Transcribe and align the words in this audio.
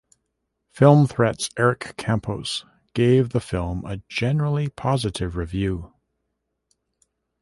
Film 0.71 1.05
Threat's 1.05 1.47
Eric 1.59 1.93
Campos 1.95 2.65
gave 2.95 3.29
the 3.33 3.39
film 3.39 3.85
a 3.85 3.97
generally 4.09 4.67
positive 4.67 5.35
review. 5.35 5.93